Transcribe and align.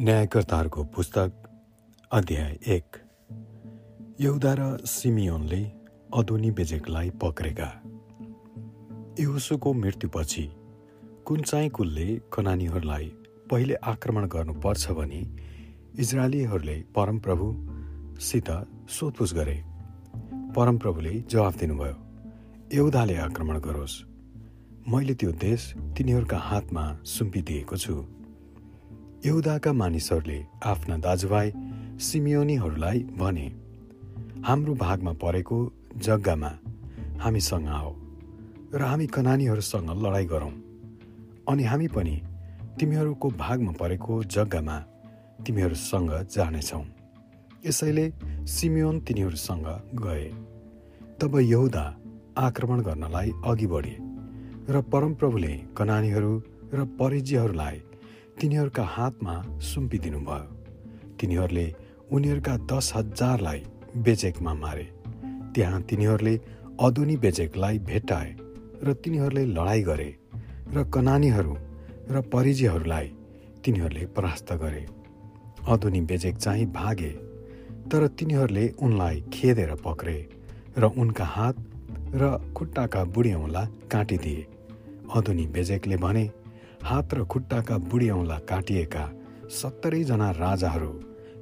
न्यायकर्ताहरूको 0.00 0.84
पुस्तक 0.84 1.32
अध्याय 2.12 2.58
एक। 2.66 2.96
यहुदा 4.20 4.54
र 4.58 4.78
सिमियोनले 4.84 5.72
अदोनी 6.14 6.50
बेजेकलाई 6.50 7.10
पक्रेका। 7.10 7.82
यहुसुको 9.20 9.72
मृत्युपछि 9.72 10.52
कुन 11.26 11.42
चाहिँ 11.42 11.70
कुलले 11.70 12.20
कनानीहरूलाई 12.32 13.04
पहिले 13.50 13.74
आक्रमण 13.74 14.26
गर्नुपर्छ 14.26 14.90
भनी 14.90 15.36
इजरायलीहरूले 15.98 16.84
परमप्रभुसित 16.96 18.50
सोधपुछ 18.88 19.34
गरे। 19.34 19.64
परमप्रभुले 20.56 21.20
जवाफ 21.20 21.56
दिनुभयो 21.56 21.96
यहुदाले 22.74 23.16
आक्रमण 23.16 23.58
गरोस्। 23.58 24.02
मैले 24.88 25.14
त्यो 25.14 25.32
देश 25.32 25.74
तिनीहरूका 25.96 26.38
हातमा 26.38 26.98
सुम्पिदिएको 27.04 27.76
छु। 27.76 28.19
यहुदाका 29.24 29.72
मानिसहरूले 29.72 30.36
आफ्ना 30.64 30.96
दाजुभाइ 30.96 31.48
सिमियोनीहरूलाई 32.00 32.98
भने 33.20 33.46
हाम्रो 34.46 34.74
भागमा 34.74 35.12
परेको 35.22 35.56
जग्गामा 36.06 36.50
हामीसँग 37.20 37.66
आऊ 37.68 37.92
र 38.74 38.82
हामी 38.82 39.06
कनानीहरूसँग 39.06 39.90
लडाइँ 40.04 40.26
गरौँ। 40.26 40.52
अनि 41.48 41.64
हामी 41.64 41.88
पनि 41.88 42.16
तिमीहरूको 42.80 43.28
भागमा 43.36 43.72
परेको 43.80 44.22
जग्गामा 44.36 44.76
तिमीहरूसँग 45.46 46.12
जानेछौँ। 46.34 46.84
यसैले 47.66 48.06
सिमियोन 48.48 49.00
तिनीहरूसँग 49.00 49.68
गए। 50.00 50.24
तब 51.20 51.38
यहुदा 51.44 51.84
आक्रमण 52.38 52.80
गर्नलाई 52.80 53.30
अघि 53.44 53.66
बढे 53.66 53.94
र 54.72 54.80
परमप्रभुले 54.92 55.54
कनानीहरू 55.76 56.32
र 56.74 56.88
परिजीहरूलाई 57.00 57.80
तिनीहरूका 58.40 58.82
हातमा 58.82 59.32
सुम्पिदिनुभयो 59.60 60.44
तिनीहरूले 61.20 61.64
उनीहरूका 62.12 62.56
दस 62.56 62.92
हजारलाई 62.96 63.60
बेजेकमा 63.96 64.54
मारे। 64.54 64.86
त्यहाँ 65.54 65.80
तिनीहरूले 65.82 66.34
अदुनी 66.80 67.16
बेजेकलाई 67.16 67.78
भेटाए 67.78 68.30
र 68.82 68.92
तिनीहरूले 69.04 69.44
लडाइँ 69.46 69.82
गरे 69.82 70.08
र 70.74 70.84
कनानीहरू 70.84 71.56
र 72.10 72.20
परिजीहरूलाई 72.32 73.06
तिनीहरूले 73.64 74.06
परास्त 74.06 74.52
गरे। 74.52 74.86
अदुनी 75.68 76.00
बेजेक 76.00 76.36
चाहिँ 76.36 76.66
भागे 76.72 77.12
तर 77.92 78.08
तिनीहरूले 78.08 78.68
उनलाई 78.82 79.22
खेदेर 79.32 79.74
पक्रे 79.84 80.18
र 80.78 80.84
उनका 80.96 81.24
हात 81.24 81.56
र 82.14 82.22
खुट्टाका 82.56 83.04
बुढी 83.04 83.32
काटिदिए। 83.92 84.46
अदुनी 85.14 85.46
बेजेकले 85.46 85.96
भने 85.96 86.30
हात 86.82 87.14
र 87.14 87.24
खुट्टाका 87.24 87.76
बुढी 87.78 88.08
औँला 88.10 88.38
काटिएका 88.48 89.04
सत्तरीजना 89.50 90.30
राजाहरू 90.30 90.92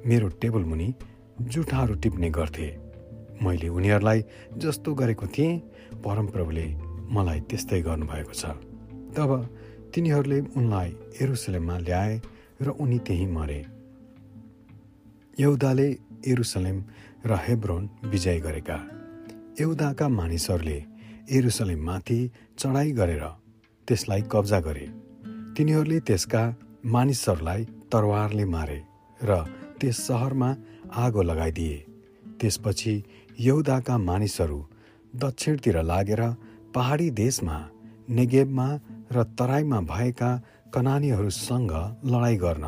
मेरो 0.05 0.27
टेबल 0.41 0.63
मुनि 0.63 0.93
जुठाहरू 1.41 1.93
टिप्ने 1.95 2.29
गर्थे। 2.29 2.67
मैले 3.43 3.67
उनीहरूलाई 3.67 4.23
जस्तो 4.57 4.93
गरेको 4.93 5.27
थिएँ 5.27 5.57
परमप्रभुले 6.03 6.65
मलाई 7.15 7.39
त्यस्तै 7.49 7.81
गर्नुभएको 7.81 8.33
छ। 8.33 8.43
तब 9.15 9.31
तिनीहरूले 9.95 10.39
उनलाई 10.57 10.89
एरुसलेममा 11.21 11.77
ल्याए 11.79 12.21
र 12.61 12.67
उनी 12.75 12.99
त्यहीँ 12.99 13.27
मरे। 13.27 13.61
यौदाले 15.39 15.87
एरुसलेम 16.27 16.77
र 17.25 17.31
हेब्रोन 17.47 17.89
विजय 18.05 18.39
गरेका। 18.39 18.77
यौदाका 19.59 20.07
मानिसहरूले 20.09 20.79
एरुसलेममाथि 21.31 22.19
चढाइ 22.59 22.91
गरेर 22.91 23.23
त्यसलाई 23.87 24.21
कब्जा 24.31 24.59
गरे। 24.59 24.87
तिनीहरूले 25.59 25.99
त्यसका 26.07 26.41
मानिसहरूलाई 26.87 27.63
तरवारले 27.91 28.43
मारे 28.51 28.77
र 29.19 29.35
त्यस 29.79 29.97
सहरमा 30.07 30.49
आगो 31.03 31.21
लगाइदिए। 31.21 31.77
त्यसपछि 32.39 32.93
यौदाका 33.39 33.95
मानिसहरू 34.09 34.59
दक्षिणतिर 35.13 35.77
लागेर 35.83 36.21
पहाडी 36.75 37.09
देशमा 37.19 37.57
नेगेबमा 38.17 38.67
र 39.11 39.23
तराईमा 39.39 39.79
भएका 39.91 40.31
कनानीहरूसँग 40.73 41.73
लडाइँ 42.07 42.39
गर्न 42.39 42.65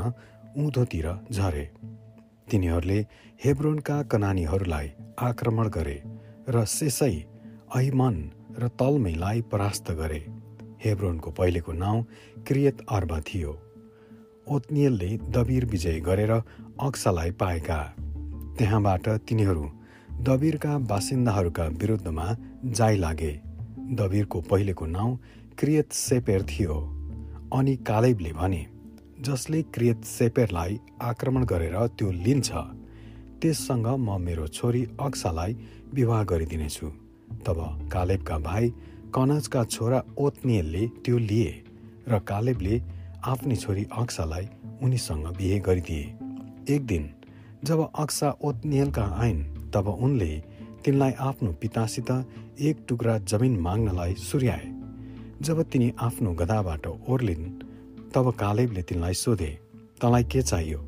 उँधोतिर 0.60 1.08
झरे। 1.32 1.66
तिनीहरूले 2.52 3.00
हेब्रोनका 3.40 3.98
कनानीहरूलाई 4.12 4.88
आक्रमण 5.30 5.68
गरे 5.78 5.98
र 6.54 6.66
सेसै 6.76 7.16
अहिमन 7.72 8.16
र 8.60 8.68
तलमैलाई 8.76 9.42
परास्त 9.52 9.92
गरे। 10.02 10.22
हेब्रोनको 10.86 11.32
पहिलेको 11.32 11.74
नाउँ 11.74 12.06
क्रियत 12.48 12.86
अर्बा 12.90 13.20
थियो। 13.20 13.52
ओत्नियलले 14.48 15.10
दबिर 15.30 15.66
विजय 15.66 16.00
गरेर 16.00 16.32
अक्सालाई 16.32 17.32
पाएका। 17.32 17.78
त्यहाँबाट 18.58 19.10
तिनीहरू 19.28 19.70
दबिरका 20.22 20.78
बासिन्दाहरूका 20.78 21.66
विरुद्धमा 21.82 22.28
जाइ 22.66 22.98
लागे। 22.98 23.32
दबिरको 23.96 24.42
पहिलेको 24.42 24.86
नाउँ 24.86 25.18
क्रियत 25.60 25.92
सेपेर 25.92 26.44
थियो। 26.44 26.76
अनि 27.54 27.76
कालेबले 27.88 28.32
भने 28.34 28.66
जसले 29.20 29.62
क्रियत 29.74 30.04
सेपेरलाई 30.04 30.80
आक्रमण 31.02 31.44
गरेर 31.46 31.76
त्यो 31.88 32.12
लिन्छ 32.12 32.52
त्यससँग 33.42 33.88
म 33.88 34.22
मेरो 34.22 34.48
छोरी 34.48 34.84
अक्सालाई 35.02 35.58
विवाह 35.94 36.24
गरिदिनेछु। 36.24 36.88
तब 37.46 37.60
कालेबका 37.94 38.38
भाइ 38.40 38.72
कनजका 39.16 39.64
छोरा 39.64 40.04
ओत्नियलले 40.18 40.88
त्यो 41.06 41.18
लिए 41.18 41.52
र 42.08 42.20
कालेबले 42.20 42.76
आफ्नी 43.24 43.56
छोरी 43.56 43.84
अक्सालाई 43.94 44.48
उनीसँग 44.84 45.26
बिहे 45.38 45.60
गरिदिए। 45.60 46.04
एक 46.76 46.86
दिन 46.86 47.10
जब 47.64 47.80
अक्सा 47.96 48.30
ओत्नियलका 48.42 49.04
आइन् 49.04 49.44
तब 49.74 49.88
उनले 49.88 50.32
तिनलाई 50.86 51.12
आफ्नो 51.20 51.52
पितासित 51.54 52.12
एक 52.60 52.86
टुक्रा 52.88 53.18
जमिन 53.18 53.60
माग्नलाई 53.60 54.14
सुर्याए। 54.14 54.72
जब 55.42 55.64
तिनी 55.64 55.94
आफ्नो 56.00 56.34
गदाबाट 56.34 56.88
ओर्लिन् 56.88 57.46
तब 58.14 58.32
कालेबले 58.32 58.82
तिनलाई 58.82 59.14
सोधे 59.14 59.52
तँलाई 60.02 60.24
के 60.24 60.42
चाहियो? 60.42 60.80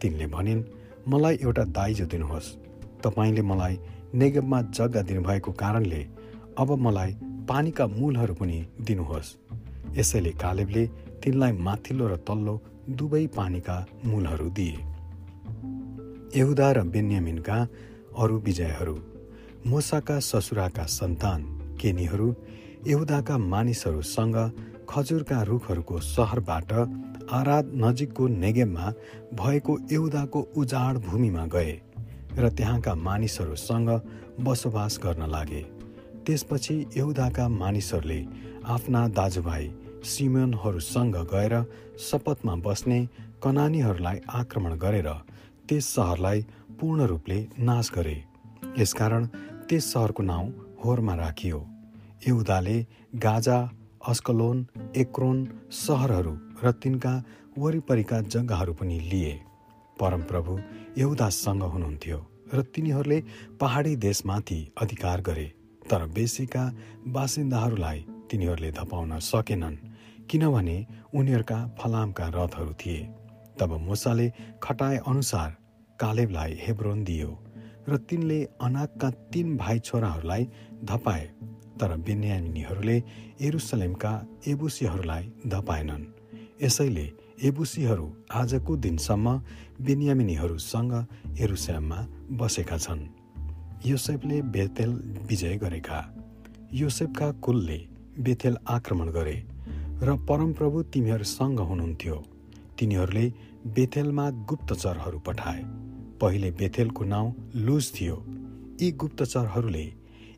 तिनले 0.00 0.26
भनिन् 0.26 0.62
मलाई 1.08 1.38
एउटा 1.42 1.64
दाइजो 1.64 2.06
दिनुहोस्। 2.06 2.56
तपाईँले 3.04 3.42
मलाई 3.42 3.78
नेगबमा 4.14 4.62
जग्गा 4.62 5.02
दिनुभएको 5.02 5.52
कारणले 5.52 6.06
अब 6.58 6.70
मलाई 6.78 7.16
पानीका 7.48 7.86
मूलहरू 7.86 8.34
पनि 8.34 8.58
दिनुहोस्। 8.80 9.28
यसैले 9.96 10.32
कालेबले 10.42 10.84
तिनलाई 11.22 11.52
माथिल्लो 11.66 12.06
र 12.08 12.16
तल्लो 12.28 12.54
दुवै 12.90 13.26
पानीका 13.36 13.76
मूलहरू 14.04 14.48
दिए। 14.50 14.76
यहुदा 16.36 16.68
र 16.72 16.78
बेन्यामिनका 16.84 17.58
अरू 18.18 18.36
विजयहरू 18.38 18.96
मोसाका 19.66 20.16
ससुराका 20.20 20.84
सन्तान 20.88 21.40
केनीहरू 21.80 22.28
यहुदाका 22.86 23.36
मानिसहरूसँग 23.38 24.36
खजुरका 24.88 25.38
रुखहरूको 25.42 26.00
सहरबाट 26.06 26.72
आराद 27.30 27.70
नजिकको 27.74 28.24
नेगेममा 28.28 28.86
भएको 29.34 29.72
यहुदाको 29.92 30.40
उजाड 30.56 30.98
भूमिमा 30.98 31.44
गए 31.46 31.72
र 32.38 32.48
त्यहाँका 32.48 32.94
मानिसहरूसँग 32.94 33.88
बसोबास 34.40 35.00
गर्न 35.02 35.30
लागे। 35.30 35.62
त्यसपछि 36.26 36.74
यहुदाका 36.96 37.48
मानिसहरूले 37.48 38.20
आफ्ना 38.64 39.06
दाजुभाइ 39.08 39.64
सिमनहरूसँग 40.04 41.16
गएर 41.32 41.54
शपथमा 42.00 42.54
बस्ने 42.56 42.98
कनानीहरूलाई 43.42 44.18
आक्रमण 44.34 44.76
गरेर 44.78 45.08
त्यस 45.68 45.86
सहरलाई 45.94 46.44
पूर्ण 46.80 47.06
रूपले 47.06 47.38
नाश 47.60 47.90
गरे। 47.94 48.16
यसकारण 48.78 49.26
त्यस 49.68 49.92
सहरको 49.92 50.22
नाउँ 50.22 50.48
होरमा 50.84 51.14
राखियो। 51.14 51.58
यहुदाले 52.28 52.76
गाजा 53.14 53.58
अस्कलोन 54.08 54.66
एक्रोन 54.96 55.38
सहरहरू 55.70 56.34
र 56.64 56.72
तिनका 56.82 57.14
वरिपरिका 57.58 58.20
जग्गाहरू 58.20 58.72
पनि 58.74 58.98
लिए। 59.00 59.32
परमप्रभु 60.00 60.58
यहुदासँग 60.98 61.62
हुनुहुन्थ्यो 61.62 62.18
र 62.54 62.62
तिनीहरूले 62.74 63.18
पहाडी 63.60 63.96
देशमाथि 63.96 64.58
अधिकार 64.82 65.20
गरे। 65.20 65.46
तर 65.90 66.06
बेसीका 66.14 66.64
बासिन्दाहरूलाई 67.14 67.98
तिनीहरूले 68.30 68.70
धपाउन 68.72 69.18
सकेनन् 69.22 69.76
किनभने 70.30 70.76
उनीहरूका 71.14 71.58
फलामका 71.78 72.26
रथहरू 72.34 72.72
थिए। 72.80 73.00
तब 73.60 73.70
मुसाले 73.80 74.26
खटाए 74.62 74.96
अनुसार 75.06 75.50
कालेबलाई 76.00 76.52
हेब्रोन 76.60 77.04
दियो 77.04 77.30
र 77.88 77.96
तिनले 78.08 78.38
अनाकका 78.60 79.10
तीन 79.32 79.56
भाइ 79.56 79.78
छोराहरूलाई 79.78 80.48
धपाए 80.84 81.26
तर 81.80 81.96
बेन्यामिनीहरूले 82.06 82.96
एरुसलेमका 83.40 84.12
एबुसीहरूलाई 84.48 85.24
धपाएनन्। 85.46 86.04
यसैले 86.62 87.06
एबुसीहरू 87.44 88.06
आजको 88.32 88.76
दिनसम्म 88.76 89.26
बेन्यामिनीहरूसँग 89.86 90.92
एरुसलेममा 91.40 91.98
बसेका 92.40 92.78
छन्। 92.78 93.02
योसेफले 93.86 94.42
बेतेल 94.42 94.92
विजय 95.28 95.56
गरेका। 95.56 95.98
योसेफका 96.72 97.30
कुलले 97.32 97.78
बेथेल 98.18 98.56
आक्रमण 98.68 99.08
गरे 99.08 99.36
र 100.02 100.16
परमप्रभु 100.28 100.82
तिमीहरूसँग 100.82 101.60
हुनुहुन्थ्यो। 101.60 102.16
तिनीहरूले 102.78 103.26
बेथेलमा 103.66 104.30
गुप्तचरहरू 104.30 105.18
पठाए। 105.18 105.62
पहिले 106.20 106.50
बेथेलको 106.50 107.04
नाउँ 107.04 107.34
लुज 107.56 107.92
थियो। 107.94 108.16
यी 108.82 108.90
गुप्तचरहरूले 108.92 109.84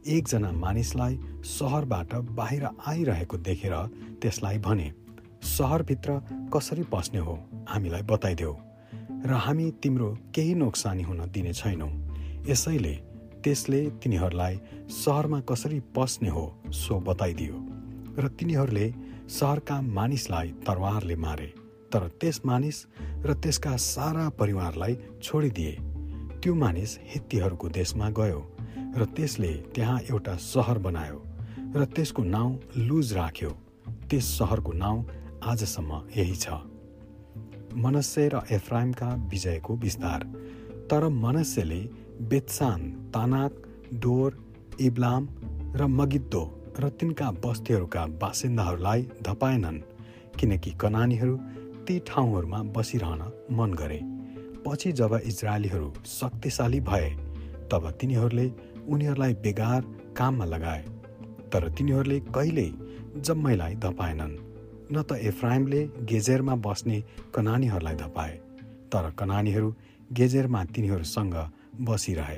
एकजना 0.06 0.50
मानिसलाई 0.52 1.18
सहरबाट 1.44 2.14
बाहिर 2.14 2.64
आइरहेको 2.86 3.36
देखेर 3.38 3.74
त्यसलाई 4.22 4.58
भने 4.58 4.92
सहरभित्र 5.42 6.20
कसरी 6.54 6.82
पस्ने 6.82 7.18
हो 7.18 7.38
हामीलाई 7.68 8.02
बताइदेऊ। 8.02 8.54
र 9.26 9.32
हामी 9.44 9.70
तिम्रो 9.82 10.08
केही 10.34 10.54
नोक्सानी 10.54 11.02
हुन 11.02 11.20
दिने 11.30 11.52
छैनौँ। 11.52 11.90
यसैले 12.48 12.94
त्यसले 13.46 13.80
तिनीहरूलाई 14.02 14.58
सहरमा 14.92 15.38
कसरी 15.48 15.78
पस्ने 15.96 16.28
हो 16.28 16.44
सो 16.74 16.94
बताइदियो। 17.00 17.56
र 18.18 18.28
तिनीहरूले 18.38 18.86
सहरका 19.30 19.76
मानिसलाई 19.96 20.48
तरवारले 20.66 21.16
मारे 21.16 21.46
तर 21.92 22.08
त्यस 22.20 22.40
मानिस 22.46 22.78
र 23.26 23.34
त्यसका 23.42 23.74
सारा 23.76 24.28
परिवारलाई 24.40 24.94
छोडिदिए। 25.22 25.72
त्यो 26.42 26.54
मानिस 26.54 26.98
हित्तीहरूको 27.04 27.68
देशमा 27.68 28.08
गयो 28.18 28.40
र 28.98 29.04
त्यसले 29.16 29.52
त्यहाँ 29.74 29.98
एउटा 30.10 30.34
सहर 30.42 30.78
बनायो 30.78 31.18
र 31.76 31.84
त्यसको 31.94 32.22
नाउँ 32.24 32.52
लुज 32.88 33.12
राख्यो। 33.12 33.50
त्यस 34.10 34.24
सहरको 34.38 34.72
नाउँ 34.72 34.98
आजसम्म 35.44 36.00
यही 36.16 36.36
छ। 36.36 36.48
मनस्य 37.84 38.28
र 38.28 38.42
एफ्राइमका 38.50 39.08
विजयको 39.30 39.76
विस्तार। 39.76 40.20
तर 40.90 41.08
मनस्यले 41.08 41.80
बेत्सान 42.20 42.80
तानाक 43.14 43.52
डोर 43.94 44.36
इब्लाम 44.80 45.28
र 45.76 45.86
मगिद्दो 45.86 46.42
र 46.80 46.88
तिनका 46.90 47.30
बस्तीहरूका 47.44 48.04
बासिन्दाहरूलाई 48.20 49.02
धपाएनन् 49.22 49.80
किनकि 50.38 50.70
कनानीहरू 50.80 51.36
ती 51.86 51.98
ठाउँहरूमा 52.06 52.62
बसिरहन 52.76 53.22
मन 53.52 53.72
गरे। 53.72 54.00
पछि 54.64 54.92
जब 54.92 55.14
इजरायलीहरू 55.24 55.92
शक्तिशाली 56.06 56.80
भए 56.80 57.10
तब 57.72 57.90
तिनीहरूले 58.00 58.46
उनीहरूलाई 58.88 59.34
बेगार 59.34 59.82
काममा 60.16 60.44
लगाए 60.44 60.82
तर 61.52 61.68
तिनीहरूले 61.68 62.18
कहिल्यै 62.34 62.70
जम्मैलाई 63.20 63.74
धपाएनन्। 63.74 64.34
न 64.92 65.02
त 65.02 65.20
एफ्राइमले 65.22 65.84
गेजेरमा 66.04 66.54
बस्ने 66.64 66.98
कनानीहरूलाई 67.34 67.94
धपाए 67.94 68.34
तर 68.92 69.10
कनानीहरू 69.18 69.74
गेजेरमा 70.12 70.64
तिनीहरूसँग 70.64 71.36
बसिरहे। 71.80 72.36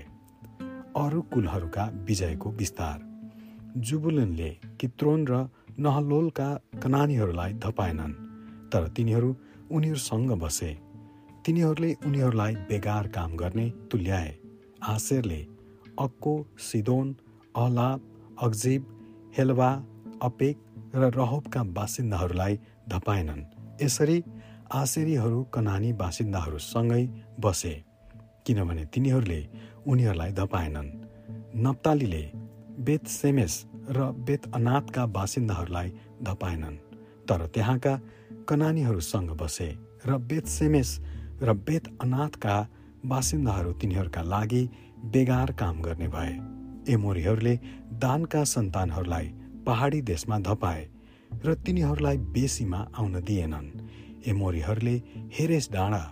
अरू 0.97 1.23
कुलहरूका 1.23 1.91
विजयको 1.95 2.51
विस्तार। 2.51 3.09
जुबुलनले 3.77 4.59
कित्रोन 4.81 5.27
र 5.27 5.49
नहलोलका 5.79 6.61
कनानीहरूलाई 6.83 7.53
धपाएनन् 7.53 8.13
तर 8.71 8.89
तिनीहरू 8.89 9.37
उनीहरूसँग 9.71 10.31
बसे। 10.31 10.79
तिनीहरूले 11.45 11.95
उनीहरूलाई 12.07 12.55
बेगार 12.55 13.09
काम 13.09 13.37
गर्ने 13.37 13.71
तुल्याए। 13.71 14.39
आशेरले 14.83 15.47
अक्को 15.99 16.47
सिदोन 16.59 17.17
अहलाब 17.57 18.01
अक्जिब 18.43 18.87
हेलवा 19.39 19.85
अपेक 20.23 20.57
र 20.95 21.11
रहोबका 21.11 21.63
बासिन्दाहरूलाई 21.63 22.59
धपाएनन्। 22.89 23.43
यसरी 23.83 24.25
आशेरीहरू 24.73 25.45
कनानी 25.45 25.93
बासिन्दाहरूसँगै 25.93 27.09
बसे। 27.41 27.88
किनभने 28.49 28.85
तिनीहरूले 28.85 29.41
उनीहरूलाई 29.87 30.33
धपाएनन् 30.33 30.91
नप्तालीले 31.65 32.25
बेत 32.81 33.07
सेमेस 33.13 33.55
र 33.91 34.11
बेत 34.27 34.43
अनाथका 34.55 35.05
बासिन्दाहरूलाई 35.17 35.89
धपाएनन् 36.23 36.77
तर 37.29 37.47
त्यहाँका 37.55 37.95
कनानीहरूसँग 38.49 39.31
बसे 39.37 39.69
र 40.07 40.19
बेत 40.31 40.47
सेमेस 40.49 40.91
र 41.43 41.53
बेत 41.69 41.89
अनाथका 42.01 42.57
बासिन्दाहरू 43.05 43.73
तिनीहरूका 43.73 44.23
लागि 44.23 44.63
बेगार 45.13 45.53
काम 45.53 45.83
गर्ने 45.83 46.09
भए। 46.09 46.33
एमोरीहरूले 46.95 47.55
दानका 48.01 48.45
सन्तानहरूलाई 48.45 49.27
पहाडी 49.67 50.01
देशमा 50.03 50.39
धपाए 50.41 50.89
र 51.45 51.55
तिनीहरूलाई 51.55 52.17
बेसीमा 52.35 52.81
आउन 52.99 53.21
दिएनन्। 53.21 53.69
एमोरीहरूले 54.27 54.97
हेरेस 55.37 55.69
डाँडा 55.73 56.03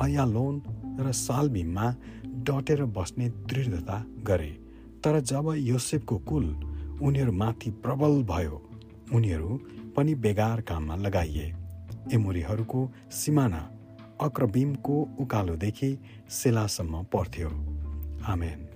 अयालोन 0.00 0.62
र 1.00 1.12
सालबिममा 1.12 1.94
डटेर 2.26 2.84
बस्ने 2.84 3.28
दृढता 3.28 4.04
गरे। 4.22 4.50
तर 5.04 5.20
जब 5.20 5.54
योसेफको 5.58 6.18
कुल 6.18 6.44
उनीहरूमाथि 7.02 7.70
प्रबल 7.70 8.22
भयो 8.22 8.62
उनीहरू 9.14 9.60
पनि 9.96 10.14
बेगार 10.14 10.60
काममा 10.60 10.96
लगाइए। 10.96 11.54
एमोरीहरूको 12.12 12.90
सिमाना 13.10 13.70
अक्रबिमको 14.20 15.08
उकालोदेखि 15.20 15.98
सेलासम्म 16.30 17.02
पर्थ्यो। 17.02 17.48
आमेन। 18.24 18.67